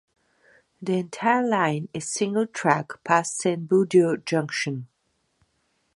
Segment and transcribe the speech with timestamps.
[0.81, 4.87] The entire line is single track past Saint Budeaux Junction.